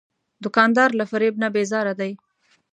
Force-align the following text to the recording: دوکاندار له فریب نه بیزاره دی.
دوکاندار 0.43 0.89
له 0.99 1.05
فریب 1.11 1.35
نه 1.43 1.47
بیزاره 1.55 1.93
دی. 1.99 2.11